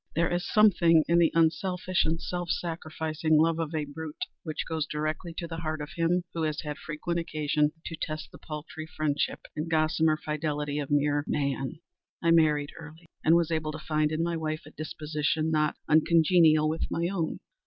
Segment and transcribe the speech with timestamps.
[0.15, 4.87] There is something in the unselfish and self sacrificing love of a brute, which goes
[4.87, 8.87] directly to the heart of him who has had frequent occasion to test the paltry
[8.87, 11.81] friendship and gossamer fidelity of mere Man.
[12.19, 16.67] I married early, and was happy to find in my wife a disposition not uncongenial
[16.67, 17.39] with my own.